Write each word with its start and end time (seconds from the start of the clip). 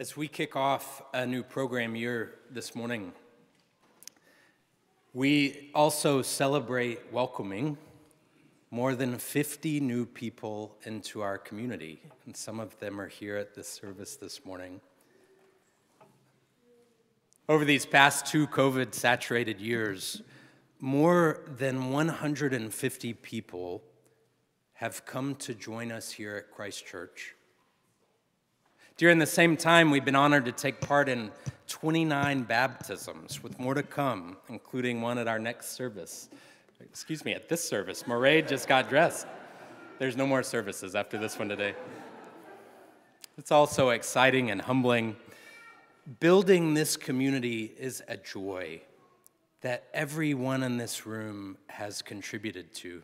As 0.00 0.16
we 0.16 0.28
kick 0.28 0.56
off 0.56 1.02
a 1.12 1.26
new 1.26 1.42
program 1.42 1.94
year 1.94 2.36
this 2.50 2.74
morning, 2.74 3.12
we 5.12 5.70
also 5.74 6.22
celebrate 6.22 7.12
welcoming 7.12 7.76
more 8.70 8.94
than 8.94 9.18
50 9.18 9.78
new 9.80 10.06
people 10.06 10.74
into 10.84 11.20
our 11.20 11.36
community, 11.36 12.00
and 12.24 12.34
some 12.34 12.60
of 12.60 12.78
them 12.78 12.98
are 12.98 13.08
here 13.08 13.36
at 13.36 13.54
this 13.54 13.68
service 13.68 14.16
this 14.16 14.42
morning. 14.46 14.80
Over 17.46 17.66
these 17.66 17.84
past 17.84 18.24
two 18.24 18.46
COVID 18.46 18.94
saturated 18.94 19.60
years, 19.60 20.22
more 20.78 21.42
than 21.58 21.92
150 21.92 23.12
people 23.12 23.82
have 24.72 25.04
come 25.04 25.34
to 25.34 25.54
join 25.54 25.92
us 25.92 26.10
here 26.10 26.36
at 26.36 26.50
Christ 26.50 26.86
Church. 26.86 27.34
During 29.00 29.18
the 29.18 29.24
same 29.24 29.56
time, 29.56 29.90
we've 29.90 30.04
been 30.04 30.14
honored 30.14 30.44
to 30.44 30.52
take 30.52 30.78
part 30.82 31.08
in 31.08 31.30
29 31.68 32.42
baptisms, 32.42 33.42
with 33.42 33.58
more 33.58 33.72
to 33.72 33.82
come, 33.82 34.36
including 34.50 35.00
one 35.00 35.16
at 35.16 35.26
our 35.26 35.38
next 35.38 35.70
service. 35.70 36.28
Excuse 36.82 37.24
me, 37.24 37.32
at 37.32 37.48
this 37.48 37.66
service. 37.66 38.06
Moray 38.06 38.42
just 38.42 38.68
got 38.68 38.90
dressed. 38.90 39.26
There's 39.98 40.18
no 40.18 40.26
more 40.26 40.42
services 40.42 40.94
after 40.94 41.16
this 41.16 41.38
one 41.38 41.48
today. 41.48 41.74
It's 43.38 43.50
also 43.50 43.88
exciting 43.88 44.50
and 44.50 44.60
humbling. 44.60 45.16
Building 46.20 46.74
this 46.74 46.98
community 46.98 47.72
is 47.78 48.02
a 48.06 48.18
joy 48.18 48.82
that 49.62 49.84
everyone 49.94 50.62
in 50.62 50.76
this 50.76 51.06
room 51.06 51.56
has 51.68 52.02
contributed 52.02 52.74
to. 52.74 53.02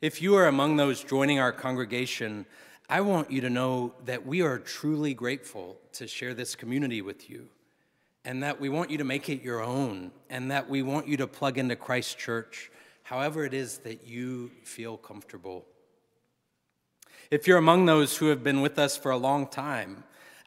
If 0.00 0.20
you 0.20 0.34
are 0.34 0.48
among 0.48 0.76
those 0.76 1.04
joining 1.04 1.38
our 1.38 1.52
congregation, 1.52 2.46
I 2.90 3.02
want 3.02 3.30
you 3.30 3.42
to 3.42 3.50
know 3.50 3.92
that 4.06 4.26
we 4.26 4.40
are 4.40 4.58
truly 4.58 5.12
grateful 5.12 5.76
to 5.92 6.06
share 6.06 6.32
this 6.32 6.54
community 6.54 7.02
with 7.02 7.28
you, 7.28 7.48
and 8.24 8.42
that 8.42 8.60
we 8.60 8.70
want 8.70 8.90
you 8.90 8.96
to 8.96 9.04
make 9.04 9.28
it 9.28 9.42
your 9.42 9.62
own, 9.62 10.10
and 10.30 10.50
that 10.50 10.70
we 10.70 10.80
want 10.80 11.06
you 11.06 11.18
to 11.18 11.26
plug 11.26 11.58
into 11.58 11.76
Christ 11.76 12.18
Church 12.18 12.70
however 13.02 13.44
it 13.44 13.52
is 13.52 13.78
that 13.78 14.06
you 14.06 14.50
feel 14.64 14.96
comfortable. 14.96 15.66
If 17.30 17.46
you're 17.46 17.58
among 17.58 17.84
those 17.84 18.16
who 18.16 18.28
have 18.28 18.42
been 18.42 18.62
with 18.62 18.78
us 18.78 18.96
for 18.96 19.10
a 19.10 19.18
long 19.18 19.46
time, 19.46 20.04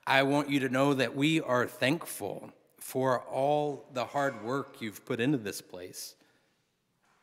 I 0.07 0.23
want 0.23 0.49
you 0.49 0.59
to 0.61 0.69
know 0.69 0.95
that 0.95 1.15
we 1.15 1.41
are 1.41 1.67
thankful 1.67 2.51
for 2.77 3.19
all 3.19 3.85
the 3.93 4.05
hard 4.05 4.43
work 4.43 4.81
you've 4.81 5.05
put 5.05 5.19
into 5.19 5.37
this 5.37 5.61
place, 5.61 6.15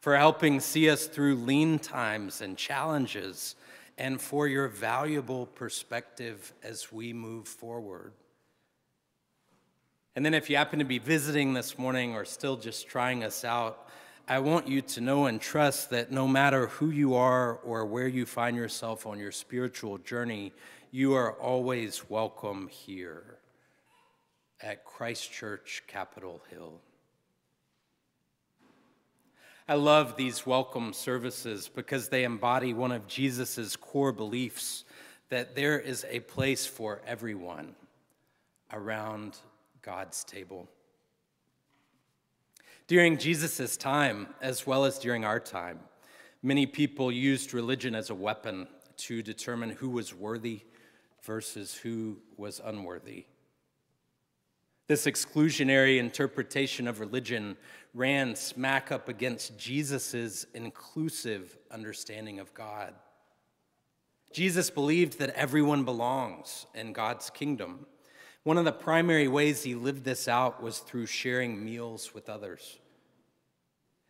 for 0.01 0.17
helping 0.17 0.61
see 0.61 0.89
us 0.89 1.07
through 1.07 1.35
lean 1.35 1.81
times 1.81 2.41
and 2.41 2.57
challenges 2.57 3.57
and 3.99 4.21
for 4.21 4.47
your 4.47 4.69
valuable 4.69 5.47
perspective 5.47 6.55
as 6.63 6.93
we 6.93 7.13
move 7.13 7.49
forward. 7.49 8.13
And 10.17 10.25
then, 10.25 10.35
if 10.35 10.49
you 10.49 10.57
happen 10.57 10.79
to 10.79 10.85
be 10.85 10.99
visiting 10.99 11.53
this 11.53 11.79
morning 11.79 12.15
or 12.15 12.25
still 12.25 12.57
just 12.57 12.89
trying 12.89 13.23
us 13.23 13.45
out, 13.45 13.89
I 14.27 14.41
want 14.41 14.69
you 14.69 14.83
to 14.83 15.01
know 15.01 15.27
and 15.27 15.41
trust 15.41 15.91
that 15.91 16.11
no 16.11 16.27
matter 16.29 16.69
who 16.69 16.91
you 16.91 17.15
are 17.15 17.55
or 17.59 17.87
where 17.87 18.09
you 18.09 18.27
find 18.27 18.57
yourself 18.57 19.07
on 19.07 19.19
your 19.19 19.33
spiritual 19.33 19.99
journey, 19.99 20.53
you 20.91 21.15
are 21.15 21.33
always 21.33 22.09
welcome 22.11 22.69
here 22.69 23.39
at 24.61 24.85
Christ 24.85 25.33
Church, 25.33 25.83
Capitol 25.87 26.43
Hill. 26.51 26.81
I 29.71 29.75
love 29.75 30.17
these 30.17 30.47
welcome 30.47 30.95
services 30.95 31.69
because 31.69 32.09
they 32.09 32.25
embody 32.25 32.73
one 32.73 32.91
of 32.91 33.07
Jesus' 33.07 33.77
core 33.77 34.13
beliefs 34.13 34.85
that 35.29 35.55
there 35.55 35.79
is 35.79 36.07
a 36.09 36.21
place 36.21 36.65
for 36.65 37.03
everyone 37.07 37.75
around 38.73 39.37
God's 39.83 40.25
table. 40.25 40.71
During 42.87 43.19
Jesus' 43.19 43.77
time, 43.77 44.29
as 44.41 44.67
well 44.67 44.87
as 44.87 44.99
during 44.99 45.27
our 45.27 45.39
time, 45.39 45.81
many 46.43 46.65
people 46.65 47.13
used 47.13 47.53
religion 47.53 47.95
as 47.95 48.09
a 48.09 48.15
weapon 48.15 48.69
to 48.97 49.23
determine 49.23 49.69
who 49.69 49.91
was 49.91 50.15
worthy 50.15 50.63
versus 51.25 51.75
who 51.75 52.17
was 52.39 52.59
unworthy. 52.65 53.27
This 54.89 55.05
exclusionary 55.05 55.99
interpretation 55.99 56.89
of 56.89 56.99
religion 56.99 57.59
ran 57.93 58.35
smack 58.35 58.91
up 58.91 59.07
against 59.07 59.59
Jesus' 59.59 60.47
inclusive 60.55 61.59
understanding 61.71 62.41
of 62.41 62.55
God. 62.55 62.95
Jesus 64.33 64.71
believed 64.71 65.19
that 65.19 65.35
everyone 65.37 65.85
belongs 65.85 66.65
in 66.75 66.95
God's 66.95 67.29
kingdom. 67.29 67.85
One 68.45 68.57
of 68.57 68.65
the 68.65 68.73
primary 68.73 69.29
ways 69.29 69.63
he 69.63 69.75
lived 69.75 70.05
this 70.05 70.27
out 70.27 70.63
was 70.63 70.79
through 70.79 71.07
sharing 71.07 71.63
meals 71.63 72.15
with 72.15 72.31
others. 72.31 72.79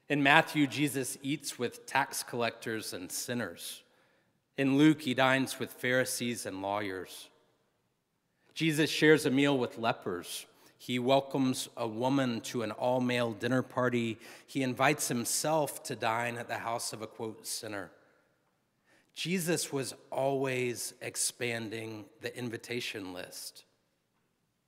In 0.09 0.23
Matthew, 0.23 0.69
Jesus 0.69 1.19
eats 1.23 1.59
with 1.59 1.87
tax 1.87 2.23
collectors 2.23 2.93
and 2.93 3.11
sinners. 3.11 3.83
In 4.57 4.79
Luke, 4.79 5.03
he 5.03 5.15
dines 5.15 5.59
with 5.59 5.73
Pharisees 5.73 6.47
and 6.47 6.63
lawyers. 6.63 7.31
Jesus 8.55 8.91
shares 8.91 9.27
a 9.27 9.31
meal 9.31 9.59
with 9.59 9.77
lepers 9.77 10.47
he 10.79 11.01
welcomes 11.01 11.69
a 11.77 11.89
woman 11.89 12.41
to 12.43 12.63
an 12.63 12.71
all 12.71 13.01
male 13.01 13.33
dinner 13.33 13.63
party. 13.63 14.17
He 14.47 14.63
invites 14.63 15.09
himself 15.09 15.83
to 15.85 15.97
dine 15.97 16.37
at 16.39 16.47
the 16.47 16.59
house 16.59 16.93
of 16.93 17.03
a 17.03 17.07
quote 17.07 17.47
sinner. 17.47 17.91
Jesus 19.15 19.73
was 19.73 19.95
always 20.13 20.95
expanding 21.03 22.05
the 22.21 22.37
invitation 22.39 23.13
list. 23.13 23.65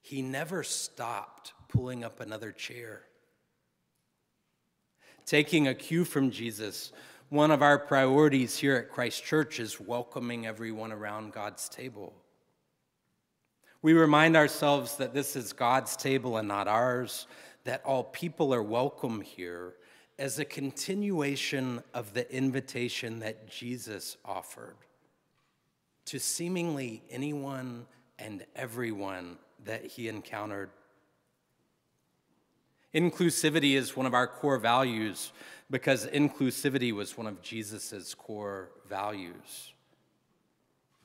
He 0.02 0.20
never 0.20 0.64
stopped 0.64 1.52
pulling 1.68 2.02
up 2.02 2.18
another 2.18 2.50
chair. 2.50 3.02
Taking 5.24 5.68
a 5.68 5.74
cue 5.74 6.04
from 6.04 6.32
Jesus, 6.32 6.90
one 7.28 7.52
of 7.52 7.62
our 7.62 7.78
priorities 7.78 8.56
here 8.56 8.74
at 8.74 8.90
Christ 8.90 9.22
Church 9.24 9.60
is 9.60 9.78
welcoming 9.78 10.44
everyone 10.44 10.90
around 10.90 11.32
God's 11.32 11.68
table. 11.68 12.12
We 13.82 13.94
remind 13.94 14.36
ourselves 14.36 14.96
that 14.96 15.14
this 15.14 15.36
is 15.36 15.54
God's 15.54 15.96
table 15.96 16.36
and 16.36 16.46
not 16.46 16.68
ours, 16.68 17.26
that 17.64 17.82
all 17.84 18.04
people 18.04 18.52
are 18.52 18.62
welcome 18.62 19.22
here 19.22 19.74
as 20.18 20.38
a 20.38 20.44
continuation 20.44 21.82
of 21.94 22.12
the 22.12 22.30
invitation 22.34 23.20
that 23.20 23.48
Jesus 23.48 24.18
offered 24.22 24.76
to 26.04 26.18
seemingly 26.18 27.02
anyone 27.08 27.86
and 28.18 28.44
everyone 28.54 29.38
that 29.64 29.86
he 29.86 30.08
encountered. 30.08 30.68
Inclusivity 32.94 33.76
is 33.76 33.96
one 33.96 34.04
of 34.04 34.12
our 34.12 34.26
core 34.26 34.58
values 34.58 35.32
because 35.70 36.06
inclusivity 36.06 36.92
was 36.92 37.16
one 37.16 37.26
of 37.26 37.40
Jesus' 37.40 38.14
core 38.14 38.72
values 38.88 39.72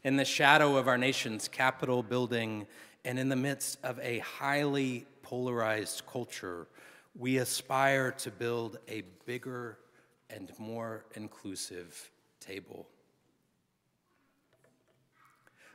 in 0.05 0.17
the 0.17 0.23
shadow 0.23 0.77
of 0.77 0.87
our 0.87 0.99
nation's 0.99 1.47
Capitol 1.47 2.03
building 2.03 2.67
and 3.05 3.17
in 3.17 3.27
the 3.27 3.35
midst 3.35 3.79
of 3.83 3.99
a 3.99 4.19
highly 4.19 5.03
polarized 5.23 6.03
culture, 6.05 6.67
we 7.17 7.37
aspire 7.37 8.11
to 8.11 8.29
build 8.29 8.77
a 8.87 9.01
bigger 9.25 9.79
and 10.29 10.51
more 10.59 11.05
inclusive 11.15 12.11
table. 12.39 12.87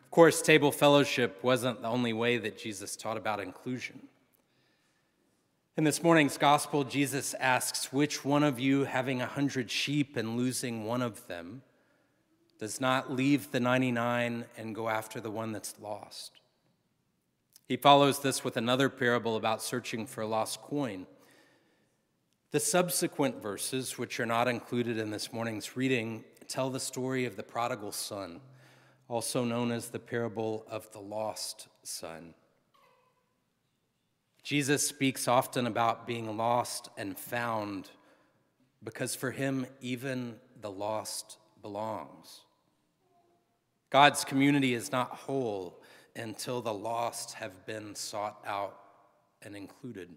Of 0.04 0.10
course, 0.12 0.40
table 0.40 0.70
fellowship 0.70 1.42
wasn't 1.42 1.82
the 1.82 1.88
only 1.88 2.12
way 2.12 2.38
that 2.38 2.56
Jesus 2.56 2.94
taught 2.94 3.16
about 3.16 3.40
inclusion. 3.40 4.00
In 5.76 5.82
this 5.82 6.04
morning's 6.04 6.38
gospel, 6.38 6.84
Jesus 6.84 7.34
asks, 7.34 7.92
Which 7.92 8.24
one 8.24 8.44
of 8.44 8.60
you, 8.60 8.84
having 8.84 9.20
a 9.20 9.26
hundred 9.26 9.72
sheep 9.72 10.16
and 10.16 10.36
losing 10.36 10.84
one 10.84 11.02
of 11.02 11.26
them, 11.26 11.62
does 12.60 12.78
not 12.78 13.10
leave 13.10 13.50
the 13.52 13.58
99 13.58 14.44
and 14.58 14.74
go 14.74 14.90
after 14.90 15.18
the 15.18 15.30
one 15.30 15.50
that's 15.50 15.74
lost. 15.80 16.32
He 17.66 17.78
follows 17.78 18.20
this 18.20 18.44
with 18.44 18.58
another 18.58 18.90
parable 18.90 19.36
about 19.36 19.62
searching 19.62 20.06
for 20.06 20.20
a 20.20 20.26
lost 20.26 20.60
coin. 20.60 21.06
The 22.50 22.60
subsequent 22.60 23.42
verses, 23.42 23.96
which 23.96 24.20
are 24.20 24.26
not 24.26 24.46
included 24.46 24.98
in 24.98 25.10
this 25.10 25.32
morning's 25.32 25.74
reading, 25.74 26.22
tell 26.48 26.68
the 26.68 26.78
story 26.78 27.24
of 27.24 27.36
the 27.36 27.42
prodigal 27.42 27.92
son, 27.92 28.42
also 29.08 29.42
known 29.42 29.72
as 29.72 29.88
the 29.88 29.98
parable 29.98 30.66
of 30.68 30.92
the 30.92 31.00
lost 31.00 31.68
son. 31.82 32.34
Jesus 34.42 34.86
speaks 34.86 35.26
often 35.26 35.66
about 35.66 36.06
being 36.06 36.36
lost 36.36 36.90
and 36.98 37.18
found 37.18 37.88
because 38.84 39.14
for 39.14 39.30
him, 39.30 39.66
even 39.80 40.36
the 40.60 40.70
lost 40.70 41.38
belongs. 41.62 42.42
God's 43.90 44.24
community 44.24 44.74
is 44.74 44.92
not 44.92 45.10
whole 45.10 45.82
until 46.16 46.62
the 46.62 46.72
lost 46.72 47.34
have 47.34 47.66
been 47.66 47.94
sought 47.94 48.42
out 48.46 48.78
and 49.42 49.54
included. 49.56 50.10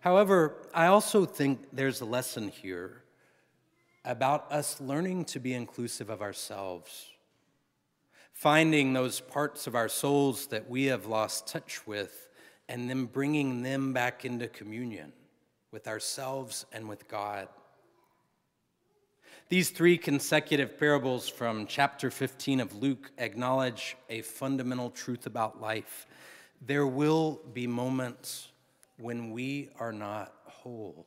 However, 0.00 0.68
I 0.74 0.86
also 0.86 1.24
think 1.24 1.68
there's 1.72 2.00
a 2.00 2.04
lesson 2.04 2.48
here 2.48 3.02
about 4.04 4.50
us 4.50 4.80
learning 4.80 5.24
to 5.26 5.38
be 5.38 5.54
inclusive 5.54 6.10
of 6.10 6.20
ourselves. 6.20 7.08
finding 8.42 8.92
those 8.92 9.20
parts 9.20 9.68
of 9.68 9.76
our 9.76 9.88
souls 9.88 10.48
that 10.48 10.68
we 10.68 10.86
have 10.86 11.06
lost 11.06 11.46
touch 11.46 11.86
with, 11.86 12.28
and 12.68 12.90
then 12.90 13.04
bringing 13.04 13.62
them 13.62 13.92
back 13.92 14.24
into 14.24 14.48
communion 14.48 15.12
with 15.70 15.86
ourselves 15.86 16.66
and 16.72 16.88
with 16.88 17.06
God. 17.06 17.46
These 19.52 19.68
three 19.68 19.98
consecutive 19.98 20.78
parables 20.78 21.28
from 21.28 21.66
chapter 21.66 22.10
15 22.10 22.58
of 22.58 22.74
Luke 22.74 23.10
acknowledge 23.18 23.98
a 24.08 24.22
fundamental 24.22 24.88
truth 24.88 25.26
about 25.26 25.60
life. 25.60 26.06
There 26.64 26.86
will 26.86 27.38
be 27.52 27.66
moments 27.66 28.48
when 28.96 29.30
we 29.30 29.68
are 29.78 29.92
not 29.92 30.32
whole. 30.46 31.04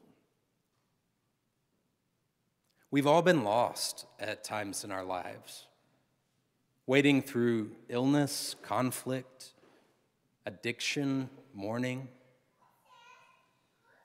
We've 2.92 3.08
all 3.08 3.24
been 3.24 3.44
lost 3.44 4.06
at 4.20 4.44
times 4.44 4.84
in 4.84 4.92
our 4.92 5.04
lives, 5.04 5.66
wading 6.86 7.24
through 7.24 7.72
illness, 7.90 8.56
conflict, 8.62 9.56
addiction, 10.46 11.32
mourning. 11.52 12.10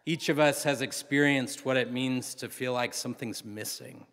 Each 0.07 0.31
of 0.31 0.39
us 0.39 0.63
has 0.63 0.81
experienced 0.81 1.67
what 1.67 1.77
it 1.77 1.93
means 1.93 2.35
to 2.37 2.49
feel 2.49 2.73
like 2.73 2.95
something's 2.95 3.45
missing. 3.45 4.07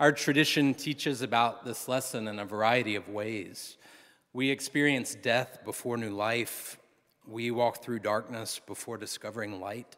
Our 0.00 0.10
tradition 0.10 0.74
teaches 0.74 1.22
about 1.22 1.64
this 1.64 1.86
lesson 1.86 2.26
in 2.26 2.40
a 2.40 2.44
variety 2.44 2.96
of 2.96 3.08
ways. 3.08 3.76
We 4.32 4.50
experience 4.50 5.14
death 5.14 5.60
before 5.64 5.96
new 5.96 6.10
life. 6.10 6.78
We 7.28 7.52
walk 7.52 7.80
through 7.80 8.00
darkness 8.00 8.60
before 8.66 8.98
discovering 8.98 9.60
light. 9.60 9.96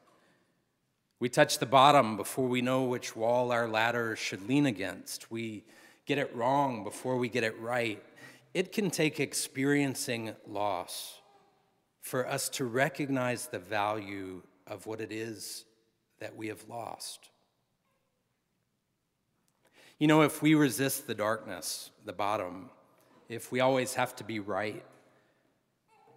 We 1.19 1.31
touch 1.31 1.59
the 1.59 1.67
bottom 1.67 2.19
before 2.19 2.47
we 2.47 2.61
know 2.61 2.85
which 2.85 3.17
wall 3.17 3.51
our 3.51 3.67
ladder 3.67 4.17
should 4.17 4.47
lean 4.47 4.67
against. 4.67 5.31
We 5.31 5.65
get 6.05 6.19
it 6.19 6.37
wrong 6.37 6.85
before 6.85 7.17
we 7.17 7.31
get 7.31 7.43
it 7.43 7.59
right. 7.59 8.03
It 8.53 8.73
can 8.73 8.91
take 8.91 9.19
experiencing 9.19 10.37
loss 10.47 11.23
for 12.03 12.29
us 12.29 12.51
to 12.51 12.67
recognize 12.67 13.47
the 13.47 13.59
value 13.59 14.43
of 14.67 14.85
what 14.85 15.01
it 15.01 15.11
is 15.11 15.65
that 16.21 16.37
we 16.37 16.49
have 16.49 16.69
lost. 16.69 17.31
You 19.99 20.07
know, 20.07 20.23
if 20.23 20.43
we 20.43 20.55
resist 20.55 21.07
the 21.07 21.15
darkness, 21.15 21.91
the 22.05 22.13
bottom, 22.13 22.69
if 23.29 23.51
we 23.51 23.61
always 23.61 23.95
have 23.95 24.15
to 24.17 24.25
be 24.25 24.41
right, 24.41 24.85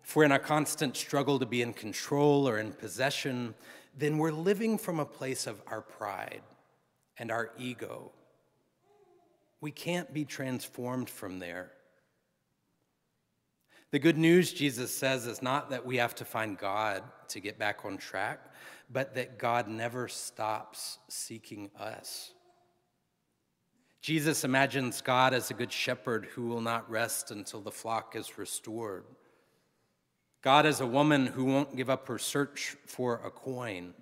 if 0.04 0.16
we're 0.16 0.26
in 0.26 0.34
a 0.34 0.40
constant 0.40 0.98
struggle 0.98 1.40
to 1.40 1.46
be 1.46 1.62
in 1.62 1.72
control 1.74 2.48
or 2.48 2.60
in 2.60 2.74
possession, 2.74 3.54
then 3.98 4.18
we're 4.18 4.32
living 4.32 4.78
from 4.78 5.00
a 5.00 5.06
place 5.06 5.48
of 5.48 5.62
our 5.68 5.82
pride 5.82 6.42
and 7.18 7.32
our 7.32 7.52
ego. 7.58 8.12
We 9.62 9.72
can't 9.72 10.14
be 10.14 10.26
transformed 10.26 11.10
from 11.10 11.40
there. 11.40 11.72
The 13.92 14.00
good 14.00 14.18
news, 14.18 14.52
Jesus 14.52 14.94
says, 14.94 15.26
is 15.26 15.42
not 15.42 15.70
that 15.70 15.86
we 15.86 15.98
have 15.98 16.16
to 16.16 16.26
find 16.26 16.58
God 16.58 17.04
to 17.30 17.40
get 17.40 17.58
back 17.58 17.86
on 17.86 17.98
track, 17.98 18.40
but 18.92 19.16
that 19.16 19.40
God 19.40 19.68
never 19.68 20.08
stops 20.08 20.98
seeking 21.08 21.72
us. 21.80 22.34
Jesus 24.02 24.44
imagines 24.44 25.02
God 25.02 25.34
as 25.34 25.52
a 25.52 25.54
good 25.54 25.72
shepherd 25.72 26.26
who 26.34 26.48
will 26.48 26.62
not 26.62 26.90
rest 26.90 27.32
until 27.32 27.60
the 27.60 27.72
flock 27.72 28.16
is 28.16 28.38
restored. 28.38 29.04
God 30.42 30.66
as 30.66 30.80
a 30.80 30.88
woman 30.88 31.26
who 31.26 31.44
won't 31.44 31.76
give 31.76 31.90
up 31.90 32.08
her 32.08 32.18
search 32.18 32.78
for 32.86 33.16
a 33.26 33.30
coin. 33.30 33.94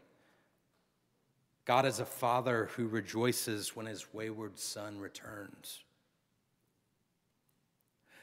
God 1.66 1.86
as 1.86 2.00
a 2.00 2.06
father 2.06 2.70
who 2.76 2.88
rejoices 2.88 3.76
when 3.76 3.88
his 3.88 4.14
wayward 4.14 4.60
son 4.60 5.00
returns. 5.00 5.84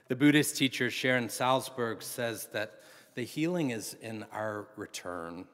The 0.06 0.16
Buddhist 0.16 0.56
teacher 0.56 0.90
Sharon 0.90 1.28
Salzberg 1.28 2.02
says 2.02 2.46
that 2.52 2.80
the 3.14 3.24
healing 3.24 3.70
is 3.70 3.96
in 4.00 4.24
our 4.32 4.68
return, 4.76 5.46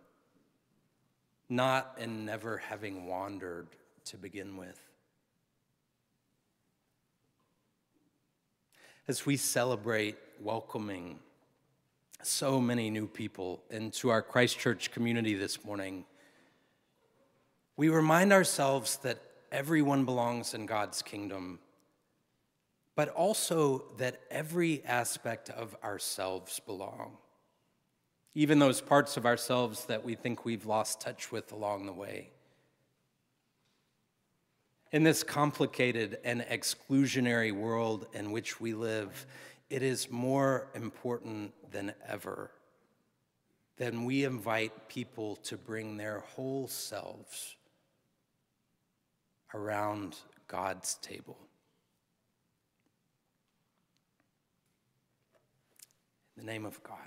not 1.49 1.97
in 1.99 2.27
never 2.27 2.59
having 2.59 3.07
wandered 3.07 3.69
to 4.07 4.19
begin 4.19 4.57
with. 4.57 4.90
As 9.11 9.27
we 9.27 9.37
celebrate 9.37 10.15
welcoming 10.41 11.19
so 12.23 12.61
many 12.61 12.91
new 12.91 13.09
people 13.09 13.61
into 13.69 14.09
our 14.09 14.23
Christ 14.23 14.57
Church 14.57 14.93
community 14.93 15.35
this 15.35 15.65
morning, 15.65 16.05
we 17.77 17.89
remind 17.89 18.33
ourselves 18.33 18.99
that 18.99 19.21
everyone 19.51 20.05
belongs 20.05 20.55
in 20.55 20.65
God's 20.65 21.03
kingdom, 21.03 21.59
but 22.95 23.09
also 23.09 23.83
that 23.99 24.21
every 24.31 24.85
aspect 24.85 25.51
of 25.51 25.75
ourselves 25.83 26.61
belong. 26.61 27.17
Even 28.37 28.61
those 28.61 28.81
parts 28.81 29.17
of 29.17 29.27
ourselves 29.27 29.87
that 29.87 30.05
we 30.05 30.15
think 30.15 30.45
we've 30.45 30.67
lost 30.67 31.01
touch 31.01 31.33
with 31.33 31.51
along 31.51 31.87
the 31.87 31.93
way. 31.93 32.31
In 34.93 35.05
this 35.05 35.23
complicated 35.23 36.19
and 36.25 36.41
exclusionary 36.43 37.53
world 37.53 38.07
in 38.13 38.33
which 38.33 38.61
we 38.61 38.75
live, 38.75 39.27
it 39.69 39.83
is 39.83 40.11
more 40.11 40.67
important 40.75 41.53
than 41.71 41.93
ever 42.09 42.51
that 43.77 43.95
we 43.95 44.25
invite 44.25 44.89
people 44.89 45.37
to 45.37 45.57
bring 45.57 45.97
their 45.97 46.21
whole 46.21 46.67
selves 46.67 47.57
around 49.55 50.17
God's 50.49 50.97
table. 50.97 51.39
In 56.37 56.45
the 56.45 56.53
name 56.53 56.67
of 56.67 56.83
God. 56.83 56.99